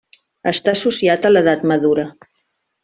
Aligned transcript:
Està 0.51 0.73
associat 0.77 1.29
a 1.29 1.33
l'edat 1.35 1.69
madura. 1.73 2.11